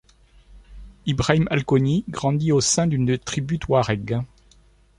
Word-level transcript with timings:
Ibrahim 1.05 1.45
Al-Koni 1.51 2.05
grandit 2.09 2.51
au 2.53 2.59
sein 2.59 2.87
d'une 2.87 3.19
tribu 3.19 3.59
touareg. 3.59 4.21